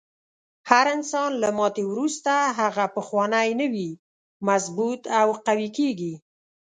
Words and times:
هر 0.69 0.85
انسان 0.95 1.31
له 1.41 1.49
ماتې 1.57 1.83
وروسته 1.91 2.33
هغه 2.59 2.85
پخوانی 2.97 3.49
نه 3.59 3.67
وي، 3.73 3.89
مضبوط 4.47 5.01
او 5.21 5.27
قوي 5.47 5.69
کیږي. 5.77 6.13